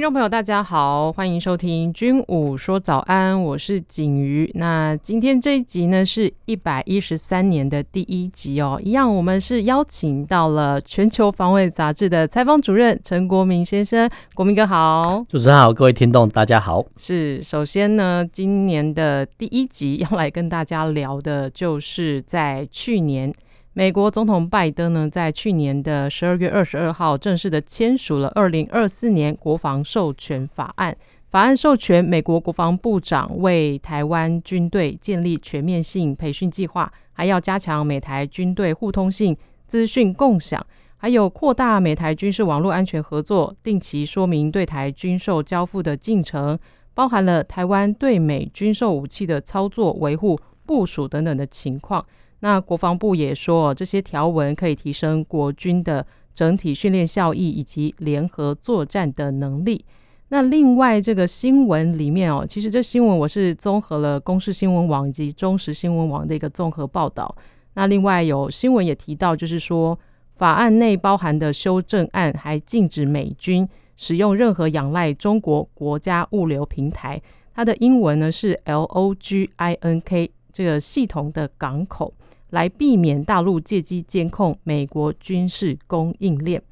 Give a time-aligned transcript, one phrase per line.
[0.00, 4.50] 听众朋友，大家好，欢迎收听《军武说早安》，我是景瑜。
[4.54, 8.80] 那今天这一集呢，是一百一十三年的第一集哦。
[8.82, 15.22] 一样，我们是邀请到了《全球防卫杂志》的采访主任陈国民先生，国民哥好。
[15.28, 16.82] 主持人好，各位听众大家好。
[16.96, 23.30] 是，首先呢，今年的第一集要来跟大家聊的，就是在去年。
[23.72, 30.96] 美国总统拜登呢，在去年的十二月二十二号正式的签署了二零二四年国防授权法案。
[31.28, 39.36] 法案授权美国国防部长为台湾军队建立全面性培训计划，还要加强美台军队互通性
[39.68, 40.66] 资讯共享，
[40.96, 46.58] 还有扩大美台军事网络安全合作，定期说明对台军售交付的进程，
[46.92, 52.04] 包含了台湾对美军售武器的操作、维护、部署等等的情况。
[52.40, 59.84] 那国防部也说，这些条文可以提升国军的整体训练效益以及联合作战的能力。
[60.28, 67.34] 那另外这个新闻里面哦，其实这新闻我是综合了公视新闻网以及中时新闻网的一个综合报道。
[67.74, 69.98] 那另外有新闻也提到，就是说
[70.36, 77.20] 法案内包含的修正案还禁止美军使用任何仰赖中国国家物流平台，
[77.52, 82.14] 它的英文呢是 LOGINK 这个系统的港口。
[82.50, 86.62] 来避免大陆借机监控美国军事供应链。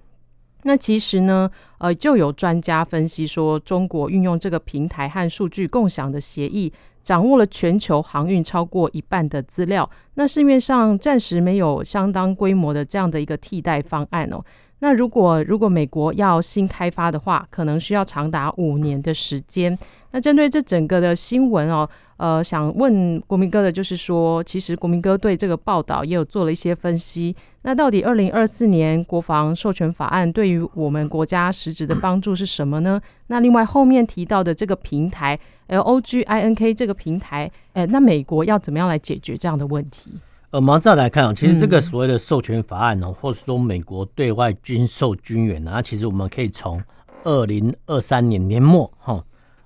[0.65, 9.89] 那其实呢，呃，就有专家分析说，中国运用这个平台和数据共享的协议，掌握了全球航运超过一半的资料。
[10.15, 14.45] 那市面上暂时没有相当规模的这样的一个替代方案哦。
[14.81, 19.77] 那如果如果美国要新开发的话，可能需要长达五年的时间。
[20.13, 27.35] 那针对这整个的新闻哦，呃，想问国民哥的就是说，其实国民哥对这个报道也有做了一些分析。
[27.63, 33.01] 那到底二零二四年国防授权法案对于我们国家实质的帮助是什么呢？
[33.27, 35.39] 那另外后面提到的这个平台
[35.69, 40.13] LOGINK 这个平台，诶，那美国要怎么样来解决这样的问题？
[40.51, 46.83] 呃，我们再来看啊，其实这个所谓的授权法案呢，或者说美国对外军售军援呢，其实我们可以从
[47.25, 49.23] 二零二三年年末哈，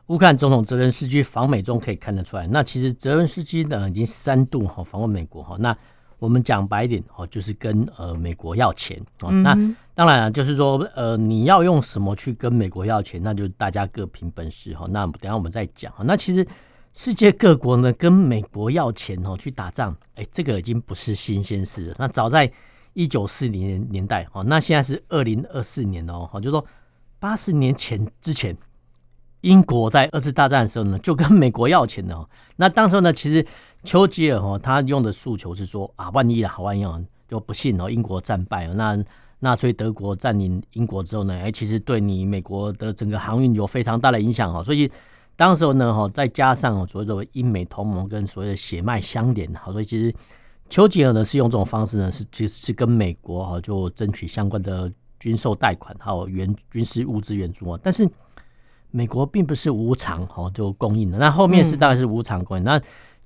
[0.09, 2.49] 乌克兰总统泽连斯基访美中可以看得出来。
[2.49, 5.57] 那其实泽连斯基呢已经三度哈访问美国哈。
[5.61, 5.77] 那
[6.19, 9.31] 我们讲白一点哦，就是跟呃美国要钱哦。
[9.31, 9.57] 那
[9.95, 14.89] 当然啊，就是说呃你要用什么去跟美国要钱，那就大家各凭本事哈。
[14.91, 16.03] 那等下我们再讲哈。
[16.05, 16.45] 那其实。
[16.95, 21.97] 世界各国呢跟美国要钱哦去打仗，哎，这个已经不是新鲜事了。
[21.99, 22.51] 那早在
[22.93, 26.63] 一九四零年年代哦，那现在是二零二四年哦，就说
[27.19, 28.55] 八十年前之前，
[29.41, 32.29] 英国在二次大战的时候呢就跟美国要钱哦。
[32.57, 33.47] 那当时呢，其实
[33.85, 39.03] 丘吉尔哦他用的诉求是说啊，万一啊，万一啊，就不幸哦，英国战败了，那
[39.39, 44.91] 纳粹德国占领英国之后呢，哎，其实对你美国的整个航运有非常大的影响哦，所以。
[45.35, 50.15] 当时候呢，哈，再加上所谓的英美同盟跟所谓的血脉相连，好，所以其实
[50.69, 57.81] 丘吉尔呢是用这种方式呢，是其实是跟美国哈就争取相关的军售贷款，还有援军事物资援助啊。
[57.83, 58.09] 但是
[58.91, 62.81] 美国并不是无偿哈就供应的，那后面是当然是无偿供应，那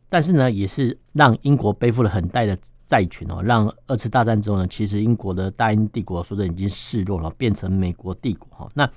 [0.08, 2.56] 但是呢也是让英国背负了很大的
[2.86, 8.88] 债权哦，让二次大战之后呢，其实英国的大英帝国说的已经示弱了，变成美国帝国哈那。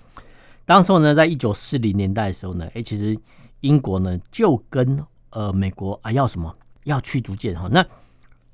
[0.69, 3.17] 当时候呢，在一九四零年代的时候呢，哎，其实
[3.61, 6.55] 英国呢就跟呃美国啊要什么？
[6.83, 7.67] 要驱逐舰哈。
[7.71, 7.83] 那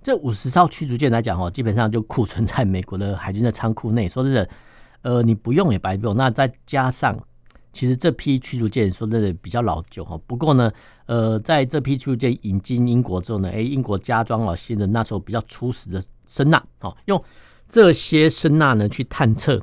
[0.01, 4.07] 这五十艘驱逐舰来讲哈，基本上就库存在美国的海军的仓库内。
[4.07, 4.49] 说真的，
[5.01, 6.15] 呃，你不用也白不用。
[6.15, 7.21] 那再加上，
[7.73, 10.17] 其实这批驱逐舰说真的比较老旧哈。
[10.25, 10.71] 不过呢，
[11.07, 17.21] 呃，在这批驱逐舰引进英国之后呢，哎，英国加装了新的那时候比较初始的声纳，哦，用
[17.67, 19.61] 这些声纳呢去探测。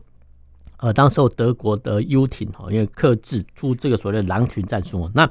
[0.83, 5.09] 呃，当时候德国的 U 艇哈，因为克制出这个所谓的狼群战术。
[5.15, 5.31] 那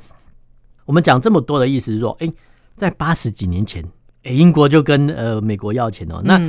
[0.85, 2.33] 我们讲这么多的意思是说，哎，
[2.77, 3.83] 在八十几年前，
[4.23, 6.21] 哎，英国就跟呃美国要钱哦。
[6.23, 6.41] 那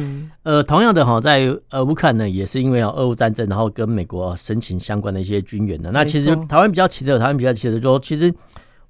[0.44, 5.90] 呃，同样的哈，在呃乌克兰呢，也是因为啊俄乌战争，然后跟美国申请相关的一些军援的。
[5.90, 8.32] 那其实台湾比较奇特，台湾比较奇特说，其实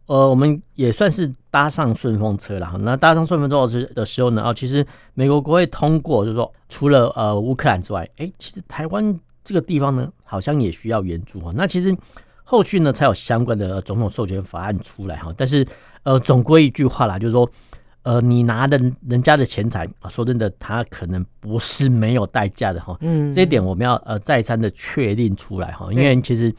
[0.04, 2.70] 呃我们也算是搭上顺风车了。
[2.80, 9.18] 那搭上顺风车的的时候呢，啊，其实美国国会通过，就是说除了呃乌克兰之外，哎，其实台湾。
[9.44, 11.52] 这个地方呢，好像也需要援助啊。
[11.56, 11.96] 那其实
[12.44, 15.32] 后续呢才有相关的总统授权法案出来哈。
[15.36, 15.66] 但是
[16.02, 17.50] 呃，总归一句话啦，就是说。
[18.04, 18.76] 呃，你拿的
[19.08, 22.98] 人家的钱财啊，说真的，他可能不是没有代价的哈。
[23.00, 25.86] 嗯，这一点我们要呃再三的确定出来哈。
[25.92, 26.52] 因为其实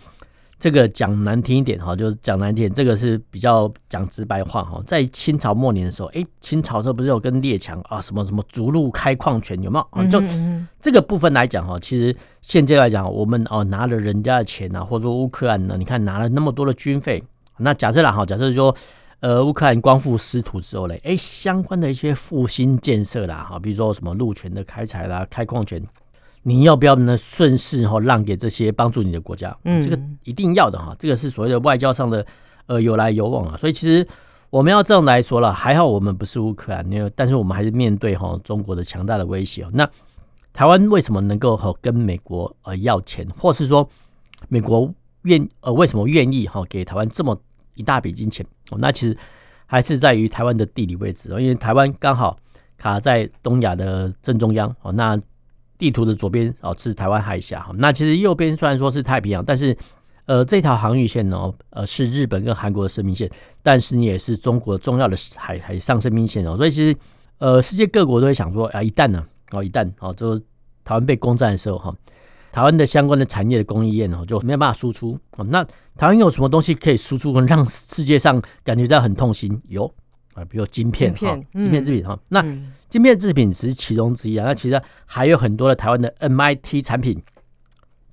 [0.59, 4.81] 这个讲难听一点哈，就是讲难听点，这个是比较讲直白话哈。
[4.87, 10.07] 在清朝末年的时候，哎，清朝这不是有跟列强啊什么什么逐鹿开矿权有没有？
[10.07, 10.21] 就
[10.79, 17.23] 这个部分来讲哈，其实现阶段来讲，我们哦拿了人家的钱啊，或者说乌克兰呢，你看拿了那么多的军费，
[17.57, 18.75] 那假设啦哈，假设说。
[19.19, 25.81] 呃，乌克兰光复失土之后嘞，哎，相关的一些复兴建设啦，哈，比如说什么鹿权的开采啦、开矿权，
[26.43, 27.17] 你要不要呢？
[27.17, 29.57] 顺势哈让给这些帮助你的国家？
[29.63, 32.25] 嗯，这个一定要的哈，这个是所谓的外交上的
[32.67, 33.57] 呃有来有往啊。
[33.57, 34.07] 所以其实
[34.49, 39.65] 我们要这样来说了，还好我们不是乌克兰，因为但是我们还是面对哈中国的强大的威胁。
[39.73, 39.89] 那
[40.53, 43.89] 台湾为什么能够和跟美国呃要钱，或是说
[44.49, 44.93] 美国
[45.23, 47.35] 愿呃为什么愿意哈给台湾这么？
[47.75, 49.17] 一大笔金钱哦，那其实
[49.65, 52.37] 还是在于台湾的地理位置哦，因为台湾刚好
[52.77, 54.91] 卡在东亚的正中央哦。
[54.91, 55.19] 那
[55.77, 59.75] 地图的左边哦是台湾海峡哈，那其实右边虽然说是太平洋，但是
[60.25, 63.29] 呃这条航运线呢呃是日本跟韩国的生命线，
[63.61, 66.55] 但是你也是中国重要的海海上生命线哦。
[66.55, 66.97] 所以其实
[67.37, 70.37] 呃世界各国都会想说啊，一旦呢哦一旦哦就
[70.83, 71.93] 台湾被攻占的时候哈。
[72.51, 75.19] 台湾的相关的产业的供应链哦，就没有办法输出。
[75.47, 75.63] 那
[75.97, 79.59] 台湾有什么东西可以输出，让世界上感觉到很痛心？
[79.67, 79.91] 有
[80.35, 82.15] 啊，比如晶片哈，晶片制品哈。
[82.29, 82.45] 那
[82.93, 84.45] 晶片制品只是其中之一啊。
[84.45, 87.19] 那其实还有很多的台湾的 MIT 产品，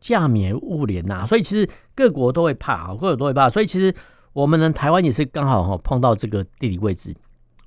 [0.01, 1.27] 价免物联呐。
[1.27, 3.51] 所以其实各国都会怕啊，各国都会怕。
[3.51, 3.95] 所以其实
[4.33, 7.15] 我们呢，台湾也是刚好哈碰到这个地理位置，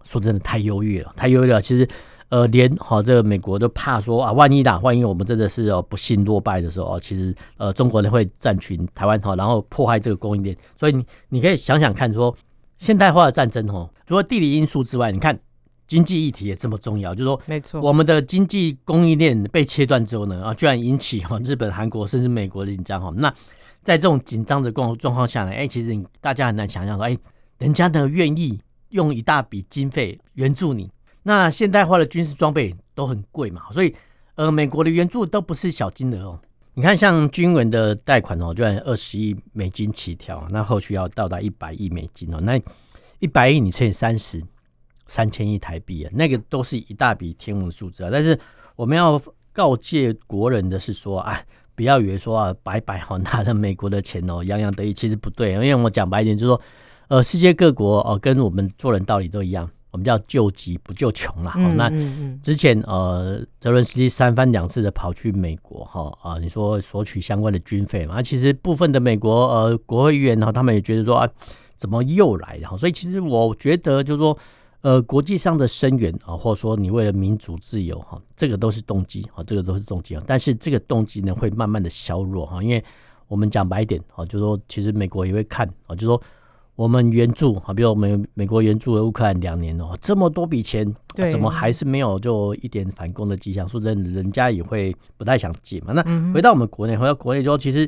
[0.04, 1.62] 说真的太优越了，太优越了。
[1.62, 1.88] 其实。
[2.30, 10.58] 呃，连好这个美国都怕说啊，万一啦，万一我们真的是哦不幸落败的时候哦，其实呃中国人会占群台湾哈，然后破坏这个供应链。
[10.76, 12.36] 所以你你可以想想看，说
[12.80, 15.40] 现代化的战争哈，除了地理因素之外，你看
[15.88, 23.12] 经济议题也这么重要，就是说没错，我们的经济供应链被切断之后呢，啊，居然引起哈日本、韩国甚至美国的紧张哈。
[23.16, 23.34] 那
[23.84, 27.18] 在这种紧张的状状况下呢，哎，其实大家很难想象说，哎，
[27.60, 28.60] 人家呢愿意
[28.90, 30.90] 用一大笔经费援助你。
[31.24, 33.94] 那现代化的军事装备都很贵嘛，所以
[34.36, 36.40] 呃，美国的援助都不是小金额哦。
[36.74, 42.40] 你看，像军援的贷款哦，居然二十亿美金起跳，那后续要到达一百亿美金哦。
[42.42, 42.60] 那
[43.20, 44.44] 一百亿你乘以三十，
[45.08, 48.10] 三千亿台币啊，那个都是一大笔天文数字啊。
[48.12, 48.38] 但是
[48.76, 49.22] 我们要
[49.52, 51.40] 告诫国人的是说啊，
[51.76, 55.54] 不要以为说啊，白白好 拿着美国的钱哦，洋洋得意，其实不对。
[55.54, 56.62] 因为我讲白一点，就是说
[57.08, 59.70] 呃，世界各国哦，跟我们做人道理都一样。
[59.92, 61.54] 我们叫救急不救穷啦。
[61.56, 61.88] 嗯、那
[62.42, 68.20] 之前呃，泽伦斯基三番两次的跑去美国哈啊，你说索取相关的军费嘛？
[68.20, 71.30] 其实部分的美国呃国会议员哈，他们也觉得说啊，
[71.76, 72.76] 怎么又来的？
[72.76, 74.36] 所以其实我觉得就是说
[74.84, 80.24] 呃，国际上的声援啊，或者说你为了民主自由哈，这个都是动机啊，这个都是动机啊。
[80.28, 82.84] 但是这个动机呢，会慢慢的削弱哈，因为
[83.28, 86.22] 我们讲白一点啊，就是说其实美国也会看啊，就是说。
[86.76, 90.92] 我们援助啊，比如美美国援助了乌克兰两年哦，这么多笔钱，
[91.32, 93.68] 怎么还是没有就一点反攻的迹象？
[93.68, 95.94] 说人人家也会不太想借嘛。
[95.94, 97.88] 那回到我们国内，回到国内之后，其实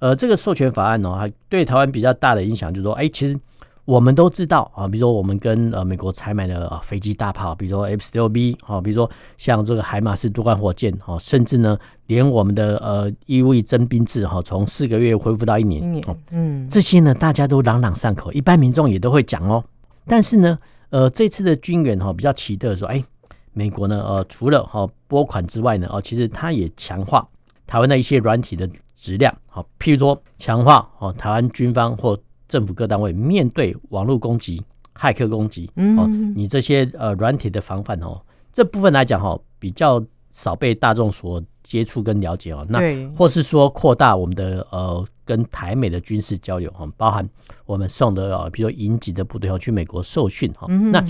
[0.00, 3.38] 呃，这个授权法案哦，还对台湾比较大的影响，就是说，哎，其实。
[3.84, 19.62] 我们都知道啊，比如说我们跟呃美国采买的啊飞机大炮，比如说 F 十六 B 啊，比如说像这个海马斯多管火箭哈，甚至呢连我们的呃义务役征兵制哈，从四个月恢复到一年，嗯，这些呢大家都朗朗上口，一般民众也都会讲哦。
[20.06, 23.04] 但是呢，呃这次的军援哈比较奇特的说，哎，
[23.52, 27.26] 美国呢呃除了哈拨款之外呢，哦其实它也强化
[27.66, 32.18] 台湾的一些软体的质量，好，譬如说强化哦台湾军方或
[32.54, 34.62] 政府各单位面对网络攻击、
[34.94, 35.68] 骇客攻击，
[35.98, 36.06] 哦，
[36.36, 42.64] 你这些呃软体的防范哦，这部分来讲哈，比较少被大众所接触跟了解哦。
[42.68, 42.78] 那
[43.16, 47.28] 或是说扩大我们的呃跟台美的军事交流哈，包含
[47.66, 50.68] 我们送的啊，比如说营级的部队哦去美国受训哈。
[50.68, 51.04] 那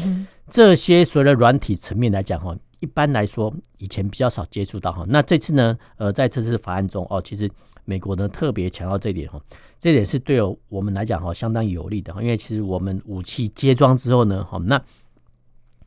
[0.48, 5.04] 这些所谓的软体层面来讲哈，一般来说以前比较少接触到哈。
[5.06, 7.50] 那这次呢，呃，在这次法案中哦，其实。
[7.84, 9.40] 美国呢特别强调这一点哈，
[9.78, 14.82] 这点是对我们来讲哈相当有利的哈，因为其实我们武器接装之后呢，哈，那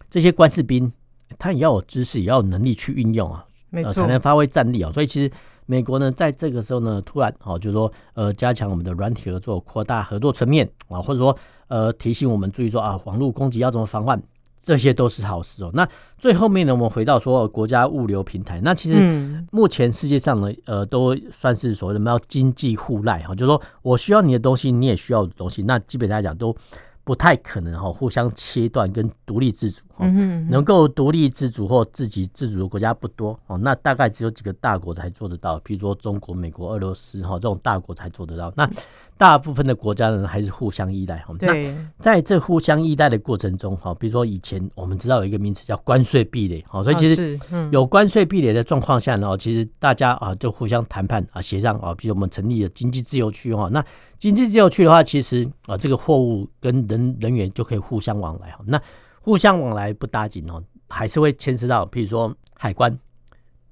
[0.10, 0.92] 这些官士兵
[1.38, 4.92] 他也要有知识，也要有能力去运用啊，呃，才能发挥战力啊。
[4.92, 5.32] 所以其实
[5.66, 11.38] 美国呢在这个时候呢，突然哦，就是说呃加强我们的软体合作，扩大合作层面啊，或者说
[11.68, 14.22] 呃提醒我们注意说啊，网络攻击要怎么防范，
[14.62, 15.72] 这些都是好事哦。
[15.74, 15.88] 那
[16.18, 26.56] 最后面呢，我们回到说国家物流平台，那其实目前世界上呢，呃，都算是所谓的我们要经济互赖哈，就是说我需要你的东西，你也需要我的东西，那基本上来讲都。
[27.04, 30.06] 不太可能哈，互相切断跟独立自主哈，
[30.50, 38.54] 能够独立自主或自给自足的国家不多哦，那大概只有几个大国才做得到，比如说中国、美国、俄罗斯哈，这种大国才做得到。
[38.56, 38.70] 那
[39.18, 41.34] 大部分的国家呢，还是互相依赖哈。
[41.40, 47.40] 那在这互相依赖的过程中哈，比如说以前我们知道有一个名词叫关税壁垒哈，所以其实
[47.72, 53.84] 有关税壁垒的状况下呢，其实大家啊就互相谈判啊协商啊，比如我们成立了经济自由区哈，那。
[54.20, 58.62] 经济自由区的话，其实啊，这个货物跟人人员就可以互相往来哈。
[58.66, 58.82] 那
[59.28, 62.98] 互相往来不打紧哦，还是会牵涉到，譬如说海关、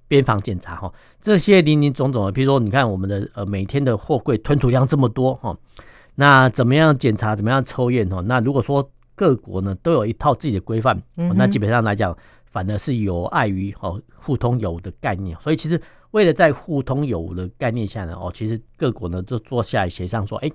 [0.05, 2.33] 边防检查哈，这些林林总总的。
[2.33, 5.57] 譬如说，你看我们的呃每天的货柜吞吐量这么多哈，
[6.15, 7.37] 那怎么样检查？
[7.37, 8.19] 怎么样抽验哈？
[8.19, 15.39] 那如果说各国呢都有一套自己的规范，那基本上来讲，反而是有碍于哦互通有无的概念。
[15.39, 15.81] 所以其实。
[16.11, 20.49] 为了在互通有无的概念下呢，哦，其实各国呢就坐下来协商说，哎，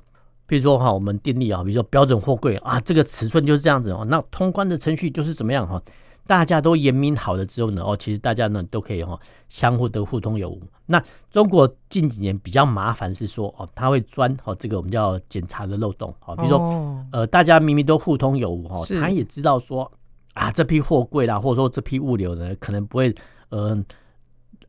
[0.51, 5.81] 比如说哈，我们订立啊，比如说标准货柜啊，这个尺寸就是这样子哦，那通关的程序就是怎么样哈，
[6.27, 9.17] 大家都严明好了之后呢，哦，其实大家呢都可以哈
[9.49, 10.61] 相互的互通有无。
[10.87, 16.59] 那中国近几年比较麻烦是说哦，他会钻哦这个我们叫检查的漏洞啊，比如说
[17.13, 19.89] 呃，大家明明都互通有无哈，他也知道说
[20.35, 23.15] 啊，这批货柜啦，或者说这批物流呢，可能不会
[23.51, 23.81] 呃。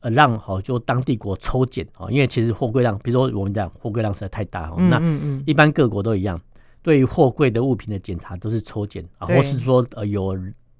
[0.01, 4.99] 呃，让好就当地国抽检啊，因为其实货柜量，比如说我们讲货柜量实在太大哈，那
[5.45, 6.41] 一般各国都一样，
[6.81, 10.35] 对于货柜的物品的检查都是抽检啊，或是说呃有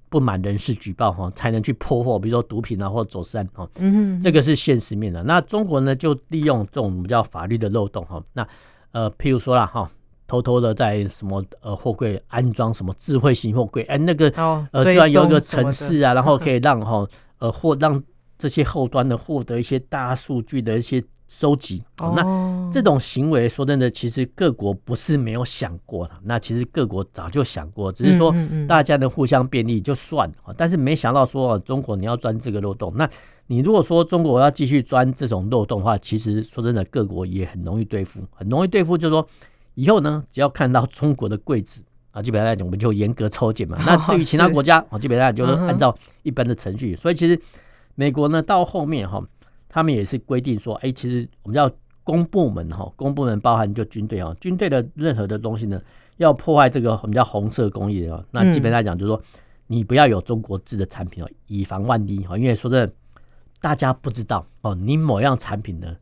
[0.08, 5.22] 不满人士举报哈，才能去破获，比如说毒品啊或走私案啊，嗯，这个是现实面的。
[5.22, 8.44] 那中国呢，就利用这种叫法律的漏洞哈，那
[8.90, 9.88] 呃，譬如说啦哈，
[10.26, 14.28] 偷偷的在什么呃货柜安装什么智慧型货柜，哎，那个
[14.72, 17.06] 呃，居然有一个城市啊，然后可以让哈
[17.38, 18.02] 呃货让。
[18.42, 26.14] 这些后端的获得一些大数据的一些收集，哦，那这种行为说真的，其实各国不是没有想过的。
[26.24, 28.34] 那其实各国早就想过，只是说
[28.66, 30.52] 大家的互相便利就算了。
[30.56, 33.08] 但是没想到说中国你要钻这个漏洞，那
[33.46, 38.98] 你如果说中国要继续钻这种漏洞的话，其实说真的，各国也很容易对付，很容易对付。
[38.98, 39.24] 就是说
[39.74, 43.78] 以后呢，只要看到中国的柜子啊，基本上来讲我们就严格抽检嘛。
[43.86, 46.96] 那至于其他国家啊，基本上就是按照一般的程序。
[46.96, 47.40] 所以其实。
[47.94, 49.22] 美国呢，到后面哈，
[49.68, 51.70] 他们也是规定说，哎、欸，其实我们叫
[52.04, 55.80] 公部门哈，公部门包含就军队啊，军队的任何的东西呢，
[56.16, 59.22] 要破坏这个我们叫红色工业啊，那基本上来讲就是说，
[59.66, 62.92] 你不要有中国制的产品哦，以防万一哈，因为说真的，
[63.60, 65.94] 大家不知道哦，你某样产品呢，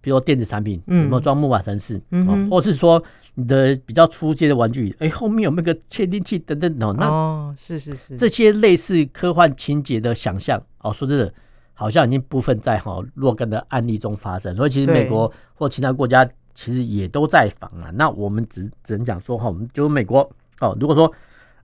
[0.00, 3.02] 比如说电子产品有没有装木马程式，嗯，或是说
[3.34, 10.60] 你的比较初阶的玩具，哎、欸，后面有没有个窃听器等等哦，那哦，是是是，这些类似科幻情节的想象。
[10.82, 11.32] 哦，说真的，
[11.74, 17.90] 好像已经部分在哈若干的案例中发生，所以其实美国或其他国家其实也都在防啊。
[17.94, 20.20] 那我们只只能讲说哈，我们就美国
[20.60, 21.12] 哦，如果说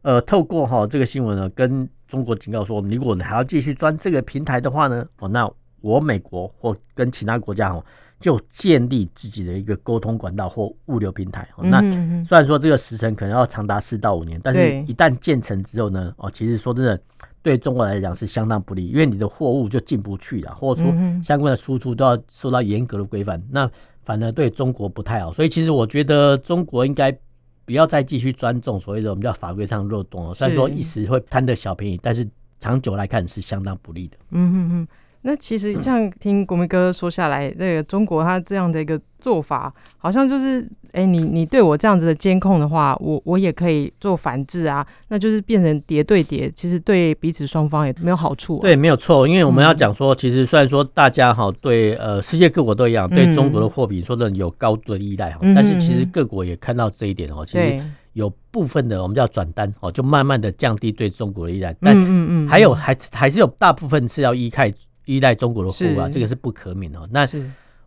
[0.03, 5.51] 呃透过哈这个新闻呢，跟中国警告说，如果你还要继续钻这个平台的话呢，哦，那
[5.81, 7.83] 我美国或跟其他国家哈
[8.21, 11.49] 就建立自己的一个沟通管道或物流平台。
[11.59, 11.81] 那
[12.25, 16.99] 虽然说这个时程可能要长达四到五年，但是一旦建成之后呢，哦，其实说真的。
[17.43, 20.93] 对中国来讲是相当不利，因为你的货物就进不去了，或者说
[21.23, 23.71] 相关的输出都要受到严格的规范，那
[24.03, 25.33] 反而对中国不太好。
[25.33, 27.17] 所以其实我觉得中国应该
[27.65, 30.35] 不要再继续钻这种所谓的我们叫法规上漏洞了。
[30.35, 34.17] 虽然说一时会贪得小便宜，但是长久来看是相当不利的。
[34.31, 34.89] 嗯嗯嗯。
[35.27, 48.61] 那其实这样听国民哥说下来，那个中国他这样的一个做法，好像就是，哎、欸，你你对我这样子的监控的话，我我也可以做反制啊，那就是变成叠对叠，其实对彼此双方也没有好处、啊。
[48.61, 61.97] 对，没有错，因为我们要讲说，其实虽然说大家哈对呃世界各国都一样，对中国的货品说的有高度的依赖哈，但是其实各国也看到这一点哦，其实有部分的我们叫转单哦，就慢慢的降低对中国的依赖，但
[62.49, 64.73] 还有还还是有大部分是要依赖。
[65.07, 67.01] 依赖中国的货物啊，这个是不可免的。
[67.11, 67.27] 那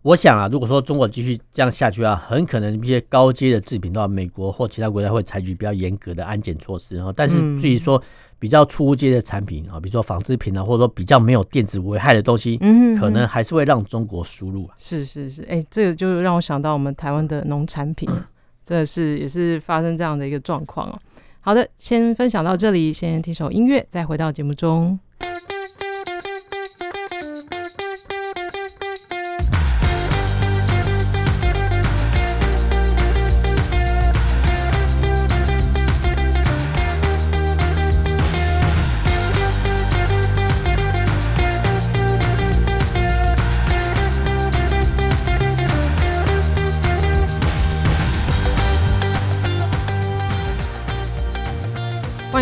[0.02, 7.04] 我想啊，如果说中国继续这样下去啊，很可能一些高阶的制品的话，美国或其他国家会采取比较严格的安检措施。
[7.16, 8.02] 但是至于说
[8.40, 12.58] 比较初阶的产品啊，比如说纺织品啊，或者说比较没有电子危害的东西，
[12.98, 14.74] 可能还是会让中国输入啊。
[14.78, 18.10] 是是是，哎，这个就让我想到我们台湾的农产品，
[18.64, 20.98] 这是也是发生这样的一个状况哦。
[21.42, 24.98] 好的，先分享到这里，先听首音乐，再回到节目中。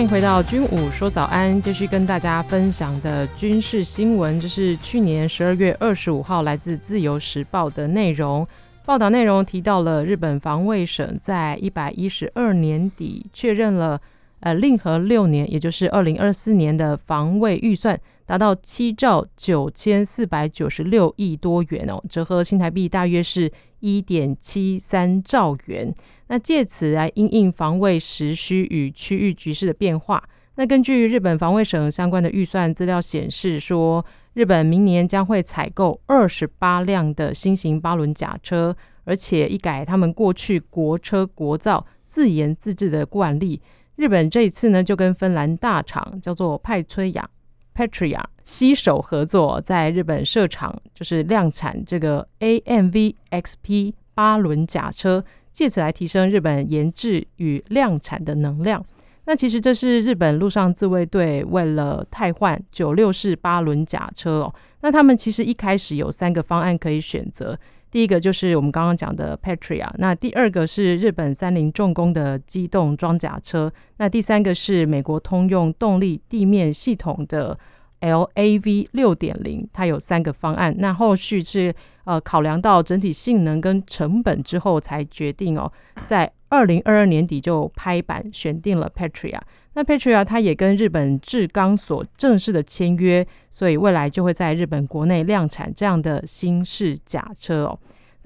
[0.09, 8.47] 回到军武说早安，继续跟大家分享的军事新闻，这是去年十二月二十五号来自自由时报的内容。
[8.85, 13.99] 报道内容提到了日本防卫省在一百一十二年底确认了，
[14.39, 25.93] 呃，令和六年，也就是二零二四年的防卫预算达到七兆九千四百九十六亿多元哦，折合新台币大约是一点七三兆元。
[26.27, 30.23] 那借此来因应防卫时需与区域局势的变化。
[30.55, 34.03] 那根据日本防卫省相关的预算资料显示说，
[34.33, 43.61] 日本明年将会采购二十八辆的新型八轮甲车，而且一改他们过去国车国造自研自制的惯例，
[43.95, 47.29] 日本这一次呢就跟芬兰大厂叫做派崔亚
[47.75, 55.23] Patria 携手合作，在日本设厂，就是量产这个 AMV XP 八轮甲车。
[55.57, 58.85] 借此来提升日本研制与量产的能量。
[59.25, 64.53] 那其实这是日本陆上自卫队为了汰换九六式八轮甲车哦。
[64.81, 67.57] 那他们其实一开始有三个方案可以选择。
[67.89, 77.57] 第一个就是我们刚刚讲的 Patria，那第二个是日本三菱重工的机动装甲车，那第三个是美国通用动力地面系统的
[78.01, 79.67] LAV 六点零。
[79.71, 80.75] 它有三个方案。
[80.77, 81.73] 那后续是。
[82.07, 85.69] 呃，考量到整体性能跟成本之后，才决定哦，
[86.05, 89.37] 在二零二二年底就拍板选定了 Patria。
[89.73, 97.77] 那 Patria 它也跟日本制钢所正式的签约，所以未来就会在日本国内量产这样的新式甲车哦。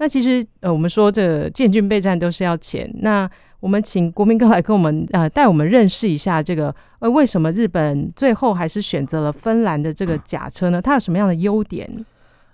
[0.02, 3.30] 那其实呃，我们说这个建军备战都是要钱，那
[3.60, 10.82] 我们请国民哥来跟我们呃带我们认识一下这个呃为什么日本最后还是选择了芬兰的这个甲车呢？
[10.82, 11.88] 它有什么样的优点？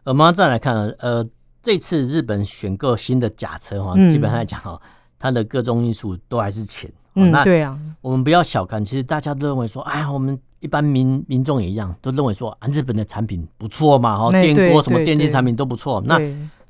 [0.05, 1.27] 我们再来看，呃，
[1.63, 4.79] 这次日本选购新的甲车哈，基本上来讲哈，
[5.19, 6.91] 它的各种因素都还是钱。
[7.15, 16.03] 嗯，对啊，我们不要小看，其实大家都认为说，哎呀，我们一般民民众也一样，都认为说，啊，日本的产品不错嘛，哈，电锅什么电器产品都不错。
[16.05, 16.21] 那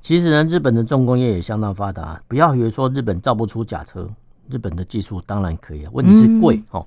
[0.01, 4.09] 其实呢，日本的重工业也相当发达，不要以为说日本造不出假车，
[4.51, 6.87] 日本的技术当然可以啊，问题是贵哦。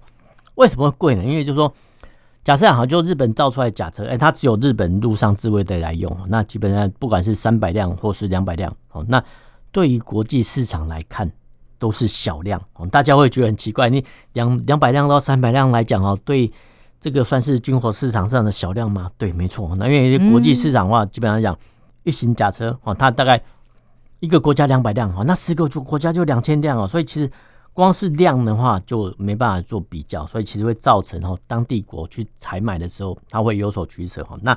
[0.55, 1.23] 为什么会贵呢？
[1.23, 1.73] 因为就是说。
[2.43, 9.23] 假设好，就日本造出来的甲车，哎、欸，它只有日本陆上自卫队来用，那基本上不管是三百辆或是两百辆，哦，那
[9.71, 11.31] 对于国际市场来看
[11.77, 16.51] 都是小量，哦，大家会觉得很奇怪，你两两百辆到三百辆来讲，哦，对
[16.99, 19.11] 这个算是军火市场上的小量吗？
[19.19, 21.55] 对，没错，那因为国际市场的话，基本上讲
[22.03, 23.41] 一型甲车，哦，它大概
[24.19, 27.31] 一个国家两百辆，哦，那十个国家就两千辆哦，所以其实。
[27.73, 34.37] 光是量的话就没办法做比较，所以其实会造成哦，当地国去采买的时候，它会有所取舍哈。
[34.41, 34.55] 那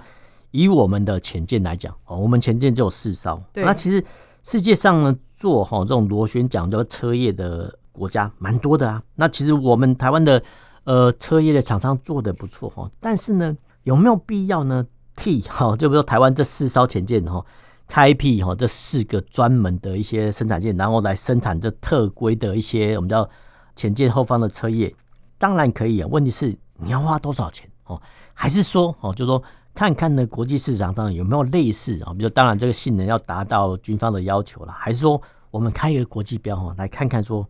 [0.50, 3.40] 以我们的潜舰来讲哦，我们潜舰就有四艘。
[3.52, 4.04] 那其实
[4.42, 9.00] 世界上呢，做哈这种螺旋桨的车业的国家蛮多的啊。
[9.14, 10.42] 那其实我们台湾的
[10.82, 14.84] 呃车业的厂商做的不错哈，但是呢，有没有必要呢？
[15.16, 17.44] 替 哈，就比如说台湾这四艘潜舰哈。
[17.86, 23.28] 开辟哈这四个专门的一些生产线，然后来生产这特规的一些我们叫
[23.76, 24.92] 潜舰后方的车业，
[25.36, 26.08] 当然可以啊。
[26.10, 28.00] 问题是你要花多少钱哦？
[28.32, 29.40] 还是说哦，就说
[29.74, 32.14] 看看呢国际市场上有没有类似啊？
[32.14, 37.46] 比如当然这个性能要达到军方的要求了，还是说我们开一个国际标哦，来看看说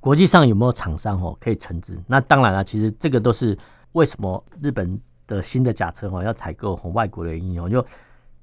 [0.00, 2.02] 国际上有没有厂商哦可以承资？
[2.06, 3.56] 那当然了，其实这个都是
[3.92, 7.84] 为什么日本的新的甲车哦要采购从外国的原因哦，就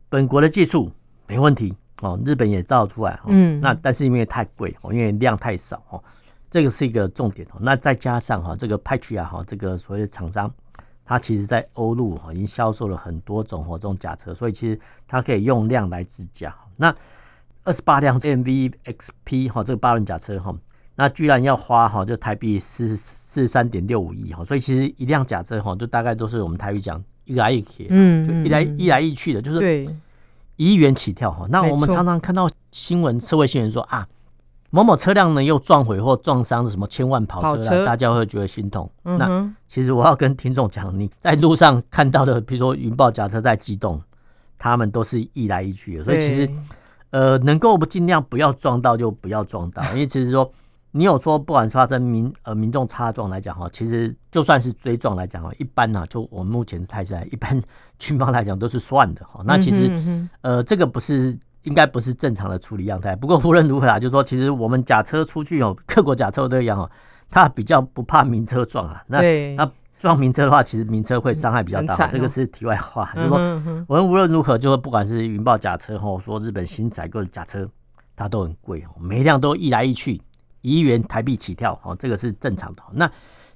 [0.09, 0.91] 本国的技术。
[1.25, 6.03] 没问题哦，日本也造出来，嗯，那但是因为太贵哦，因为量太少哦，
[6.51, 7.57] 这个是一个重点哦。
[7.61, 10.53] 那再加上哈，这个 Patria 哈，这个所谓的厂商，
[11.05, 16.53] 它其实在欧陆哈已经销售了很多种哦这种甲车，所以其实它可以用量来支架。
[16.75, 16.93] 那
[17.63, 20.53] 二十八辆 AMV XP 哈这个八轮甲车哈，
[20.95, 29.89] 那居然要花哈就台币四四十三点六五亿哈，所以其实一辆假车哈就大概都是我们台语讲一来一去，嗯，就一来一来一去的，就是对。
[30.56, 34.08] 一亿元起跳哈，那我们常常看到新闻，社会新闻说啊，
[34.69, 38.88] 某某车辆呢又撞毁或撞伤的什么千万跑车，车大家会觉得心痛。
[39.03, 43.99] 嗯、那其实我要跟听众讲，你在路上看到的，比如说云豹假车在机动，
[44.60, 46.47] 他们都是一来一去的，所以其实
[47.10, 50.53] 呃，能够不尽量不要撞到就不要撞到，因为其实说。
[50.95, 57.60] 你有说，不管发生民呃民众擦撞来讲哈，其实就算是追撞来讲哈，一般呢，就我们目前的态势，一般
[57.97, 59.41] 军方来讲都是算的哈。
[59.43, 59.91] 那其实
[60.41, 63.15] 呃这个不是应该不是正常的处理样态。
[63.15, 66.88] 不过无论如何啊，就是说其实我们假车出去哦， 各国假车都一样哦，
[67.32, 69.03] 他比较不怕民车撞啊。
[69.08, 69.19] 那
[69.56, 72.06] 那撞民车的话，其实民车会伤害比较大。
[72.06, 73.38] 这个是题外话，就是说
[73.88, 77.67] 我们无论如何，就是不管是云豹假车或说日本新采购的假车，
[78.15, 80.21] 它都很贵哦，每一辆都一来一去。
[80.63, 82.82] 一亿元台币起跳，哦，这个是正常的。
[82.93, 83.10] 那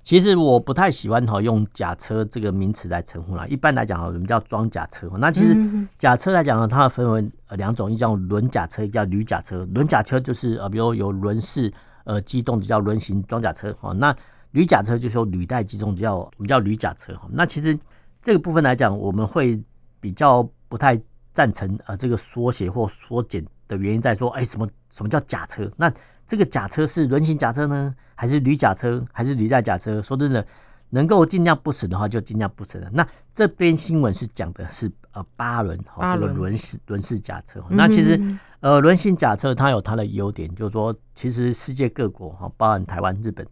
[0.03, 3.45] 其实我不太喜欢哈用假车这个名词来称呼啦。
[3.47, 5.09] 一般来讲哈，我们叫装甲车。
[5.17, 5.57] 那其实
[5.97, 9.67] 假车来讲呢，它分为呃两种，一叫轮甲车，一叫铝甲车。
[9.73, 11.69] 轮甲车就是呃，比如有轮式
[12.05, 13.91] 呃机动的叫轮型装甲车哈。
[13.91, 14.15] 那
[14.51, 17.27] 铝甲车就是有履带机动叫我们叫铝甲车哈。
[17.31, 17.77] 那其实
[18.21, 19.61] 这个部分来讲，我们会
[19.99, 20.97] 比较不太
[21.33, 25.69] 赞成呃这个缩写或缩减的原因在说，哎，什么什么叫假车？
[25.77, 25.91] 那
[26.25, 30.01] 这个假车是轮型假车呢，还是铝假车，还是履带假车？
[30.01, 30.45] 说真的，
[30.89, 32.89] 能够尽量不省的话，就尽量不省了。
[32.91, 37.63] 那这边新闻是讲的是呃八轮哈，这个轮式轮式假车。
[37.69, 38.21] 那其实
[38.59, 43.45] 呃轮型假车它有它的优点，就是说其实世界各国哈，包含台湾、日本，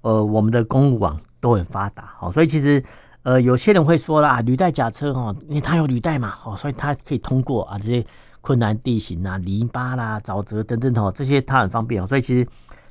[0.00, 2.82] 呃我们的公路网都很发达哈，所以其实
[3.22, 8.04] 呃有些人会说啦，履带假车哈，因为它有履带嘛，哦，所以它可以通过啊这些。
[8.44, 12.06] 困难地形啊，泥巴啦、沼泽等等哦，这些它很方便哦。
[12.06, 12.46] 所以其实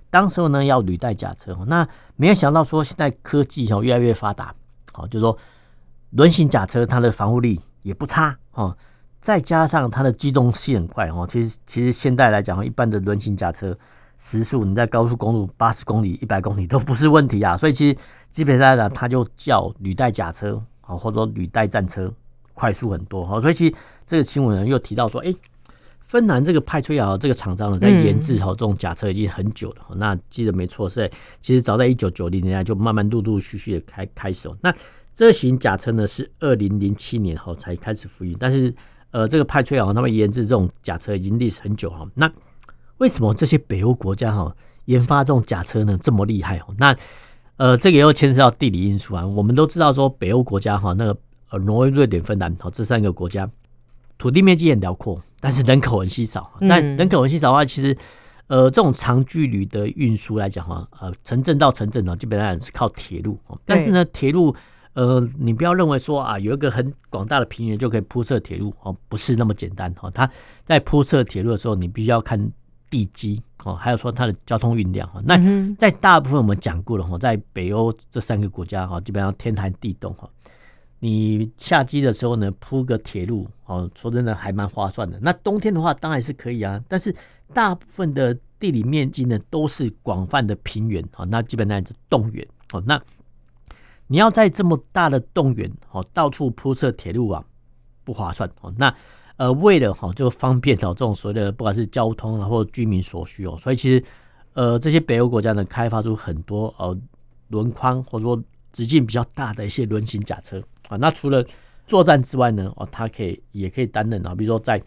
[0.09, 1.55] 当时候呢，要履带甲车。
[1.67, 4.51] 那没有想到说，现在科技哦越来越发达，
[4.95, 5.37] 哦，就是说
[6.09, 8.75] 轮型甲车它的防护力也不差哦，
[9.19, 11.23] 再加上它的机动性很快哦。
[11.29, 13.77] 其实其实现在来讲，一般的轮型甲车
[14.17, 17.55] 时速你在高速公路八十公里、一百公里都不是问题啊。
[17.55, 17.97] 所以其实
[18.31, 22.11] 基本上呢，它就叫履带甲车啊，或者说履带战车。
[22.55, 23.73] 快速很多哈，所以其实
[24.05, 25.33] 这个新闻呢又提到说，哎，
[25.99, 29.95] 芬兰这个派崔亚这个厂商呢在研制哈这种假车已经很久了。
[29.95, 31.11] 那记得没错，是在
[31.41, 34.49] 其实早在一九九零年代就慢慢陆陆续续的开开始。
[34.61, 34.73] 那
[35.15, 38.73] 这型假车呢是二零零七年后才开始服役，但是
[39.11, 42.07] 呃这个派崔亚他们研制这种假车已经历史很久哈。
[42.15, 42.31] 那
[42.97, 46.61] 为什么这些北欧国家哈研发这种假车呢这么厉害？
[46.77, 46.95] 那
[47.57, 49.25] 呃这个又牵涉到地理因素啊。
[49.25, 51.17] 我们都知道说北欧国家哈那个。
[51.49, 53.47] 呃，挪威、瑞典、芬兰，好，这三个国家
[54.23, 56.49] 土地面积很辽阔，但是人口很稀少。
[56.62, 57.93] 那人口很稀少的话，其实
[58.47, 63.38] 呃，这种长距离的运输来讲哈，呃，城镇到城镇呢，基本上是靠铁路。
[63.65, 64.55] 但是呢，铁路
[64.93, 70.09] 呃，你不要认为说啊，有一个很广大的平原就可以铺设铁路哦，不是那么简单哦。
[70.09, 70.29] 它
[70.63, 72.49] 在铺设铁路的时候，你必须要看
[72.89, 75.21] 地基哦，还有说它的交通运量哈。
[75.25, 75.38] 那
[75.77, 80.29] 在大部分我们讲过了哈，在北欧这三个国家哈，基本上天寒地冻哈。
[81.05, 85.19] 你夏季的时候呢，铺个铁路，哦，说真的还蛮划算的。
[85.21, 86.81] 那冬天的话，当然是可以啊。
[86.87, 87.13] 但是
[87.53, 93.01] 大部分的地理面积呢，都是广泛的平原，哦，那基本上是冻原，哦，那
[94.07, 97.43] 你要在这么大的冻原，哦，到处铺设铁路网，
[98.05, 98.73] 不划算，哦。
[98.77, 98.95] 那
[99.35, 104.01] 呃，为了哈，就方便哦，这种所谓的不管是交通啊，或居民所需哦，所以其实
[104.53, 106.97] 呃，这些北欧国家呢，开发出很多呃
[107.49, 110.63] 轮宽或者说直径比较大的一些轮型甲车。
[110.93, 111.45] 啊，那除了
[111.88, 112.71] 作战之外呢？
[112.77, 114.82] 哦，它可以也可以担任啊，比如说在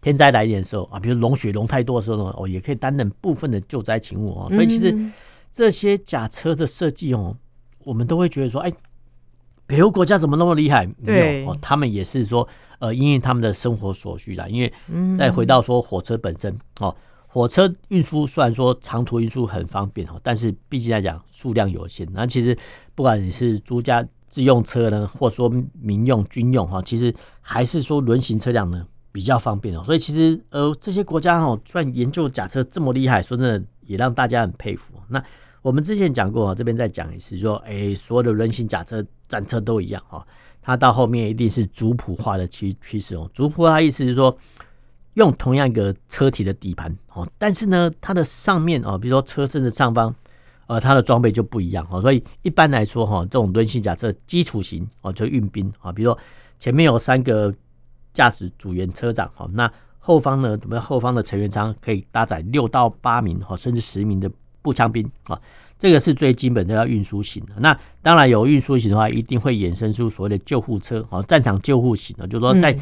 [0.00, 4.48] 天灾来临的时候啊，比如龙雪龙太多的时候呢，哦，也可以担任部分的救灾勤务啊。
[4.48, 4.96] 所以其实
[5.50, 7.36] 这些甲车的设计哦，
[7.84, 8.72] 我们都会觉得说，哎，
[9.66, 10.88] 北欧国家怎么那么厉害？
[10.98, 14.46] 没有哦，他们也是说，呃，因为他们的生活所需啦。
[14.48, 14.72] 因为
[15.18, 16.94] 再回到说火车本身哦，
[17.26, 22.06] 火车运输虽然说长途运输很方便哦，但是毕竟来讲数量有限。
[22.12, 22.56] 那其实
[22.94, 24.06] 不管你是租家。
[24.28, 25.48] 自用车呢，或者说
[25.80, 29.82] 民用、军用哈，其实还是说轮型车辆呢比较方便哦。
[29.84, 34.94] 所以其实呃，这些国家哈，虽然研究甲车这么厉害，说真的也让大家很佩服。
[35.08, 35.22] 那
[35.62, 40.26] 我们之前讲过啊，这边再讲一次，说哎，所有的轮型甲车、战车都一样哈，
[40.60, 43.30] 它到后面一定是族谱化的趋趋势哦。
[43.32, 44.36] 族谱化意思是说，
[45.14, 50.14] 用同样一个车体的底盘哦，但是呢，它的上面哦，比如说车身的上方。
[50.66, 56.18] 呃，它的装备就不一样哈，所以一般来说哈，这种轮式假设基础型哦，就运兵啊，比如说
[56.58, 57.54] 前面有三个
[58.12, 64.30] 驾驶组员车长哈，那后方呢，我们后方的成员舱可以搭载六到八名哈，甚至十名的
[64.62, 65.40] 步枪兵啊，
[65.78, 67.52] 这个是最基本的要运输型的。
[67.58, 72.76] 那当然有运输型的话，一定会衍生出所谓的救护车啊，战场救护型的，就是说在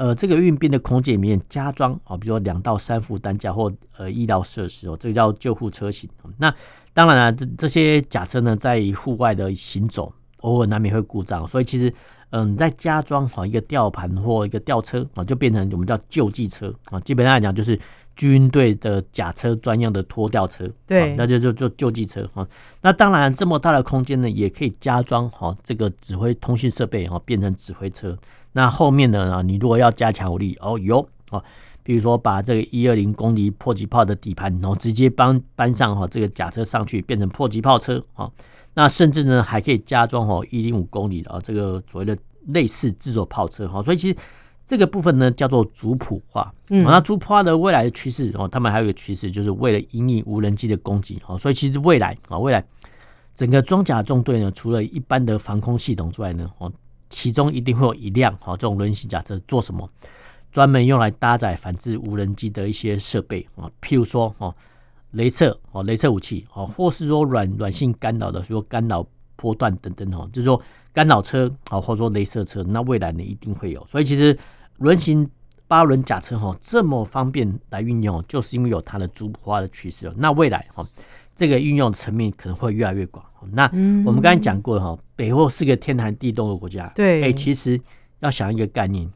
[0.00, 6.08] 呃这个运兵的空间里面加装啊，比如说两到三副担架或呃医疗设施哦，这个叫救护车型。
[6.38, 6.52] 那
[6.94, 11.92] 当然了，这这些假车呢，在户外的行走，偶尔难免会故障，所以其实，
[12.30, 16.98] 嗯，在加装好一个吊盘或一个吊车啊，就变成我们叫救济车啊。
[17.00, 17.78] 基本上来讲，就是
[18.16, 22.48] 军队的甲车专用的拖吊车，对，那就就就救济车啊。
[22.80, 28.16] 那当然，这么大的空间呢，也可以加装好这个指挥通讯设备啊，变成指挥车。
[28.52, 31.42] 那后面呢，啊，你如果要加强火力，哦，有哦。
[31.82, 38.30] 比如说，把这个一二零公里迫击炮的底盘，然后直接搬搬上哈这个甲车上去，变成迫击炮车啊。
[38.74, 42.16] 那甚至呢，还可以加装哦一零五公里的啊这个所谓的
[42.48, 43.82] 类似自走炮车哈。
[43.82, 44.16] 所以其实
[44.64, 46.52] 这个部分呢叫做族谱化。
[46.68, 51.36] 嗯，那族谱化的未来的趋势哦，他们还有一个趋势，就是为了因应无人机的攻击哦。
[51.36, 52.64] 所以其实未来啊未来
[53.34, 56.70] 整个装甲纵队呢，除了一般的防空系统之外呢，哦，
[57.10, 59.86] 其中一定会有一辆哦，这种轮型甲车做什么？
[60.50, 64.52] 专门用来搭载反制无人机的一些设备啊，譬如说哦，
[65.12, 70.60] 雷射哦，雷射武器哦，或是说软软性干扰的，比如说干扰波段等等哦，就是说
[70.92, 73.86] 干扰车啊，或者说雷射车，那未来呢一定会有。
[73.86, 74.36] 所以其实
[74.78, 75.28] 轮型
[75.68, 80.12] 八轮甲车哈这么方便来运用，就是因为有它的逐步化的趋势。
[80.16, 80.84] 那未来哈，
[81.40, 83.24] 这个运用的层面可能会越来越广。
[83.52, 83.64] 那
[84.04, 87.80] 我们刚才讲过了哈，北欧是个天寒地冻的国家，对，哎，其实
[88.18, 89.10] 要想一个概念。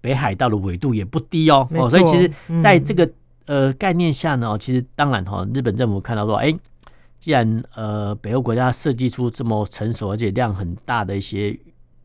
[0.00, 3.06] 北海道的纬度也不低哦，哦，所以其实在这个
[3.44, 6.50] 呃概念下呢，其实当然哈，日本政府看到说，哎，
[7.18, 11.54] 既然呃北欧国家设计出这么成熟而且量很大的一些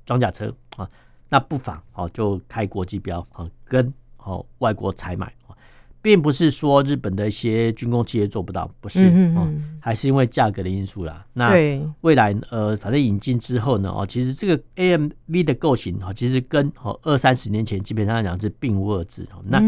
[0.05, 0.85] 装甲车啊，
[1.29, 5.31] 那不妨哦就开国际标啊，跟哦外国采买。
[6.01, 9.47] 并不是说日本的一些军工企业做不到，不是哦，
[9.79, 11.23] 还是因为价格的因素啦。
[11.33, 11.53] 那
[12.01, 19.27] 未来呃，反正引进之后呢，哦，其实这个 AMV 的构型哈，其实跟哦二三十年前基本上讲是并无二致。
[19.45, 19.61] 那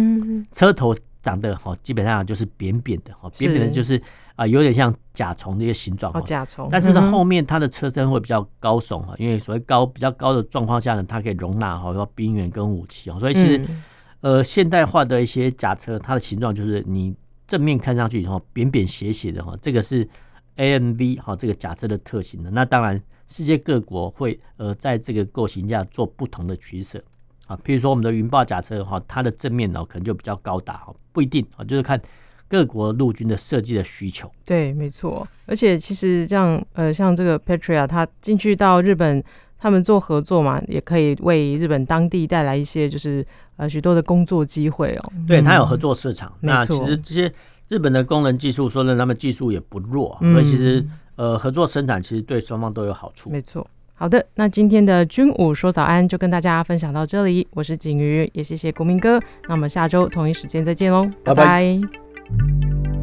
[0.51, 4.01] 车头长得哈，基本上就是扁扁的哈，扁扁的就是
[4.35, 6.11] 啊，有点像甲虫的一个形状。
[6.23, 6.67] 甲虫。
[6.71, 13.61] 但是呢，后面它的车身会比较高耸哈，因为所谓高比较高的状况下呢，它可以容纳好多兵员跟武器哦，所以其实。
[14.23, 17.13] 呃，现代化的一些甲车，它的形状就是你
[17.45, 20.07] 正面看上去以后扁扁斜斜的哈，这个是
[20.55, 22.49] AMV 哈这个甲车的特性的。
[22.49, 27.03] 那当然，世界各国会呃在这个构型下做不同的取舍
[27.47, 27.59] 啊。
[27.65, 32.01] 譬如说我们的云豹甲车哈，它的正面呢可能就比较高大哈，不一定啊，就是看
[32.47, 34.31] 各国陆军的设计的需求。
[34.45, 35.27] 对，没错。
[35.47, 39.21] 而且其实这样呃，像这个 Patria 它进去到日本。
[39.55, 43.25] 他们做合作嘛，也可以为日本当地带来一些就是
[43.57, 45.13] 呃许多的工作机会哦。
[45.27, 47.31] 对，他有合作市场，嗯、那其实这些
[47.67, 50.85] 日本的工人技术，说的他们技术也不弱，所以其实
[51.15, 53.29] 呃合作生产其实对双方都有好处。
[53.29, 53.65] 没错。
[53.95, 59.19] 好的，那今天的军武说早安就跟大家分享到这里，我是景瑜，也谢谢国民哥。
[59.47, 61.35] 那我们下周同一时间再见喽，拜拜。
[61.35, 63.02] 拜拜。